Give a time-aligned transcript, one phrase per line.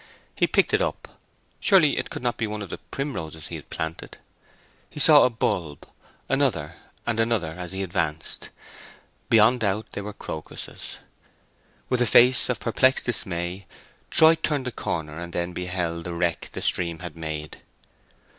[0.35, 4.17] He picked it up—surely it could not be one of the primroses he had planted?
[4.89, 5.87] He saw a bulb,
[6.27, 6.73] another,
[7.05, 8.49] and another as he advanced.
[9.29, 10.97] Beyond doubt they were the crocuses.
[11.87, 13.67] With a face of perplexed dismay
[14.09, 17.59] Troy turned the corner and then beheld the wreck the stream had made.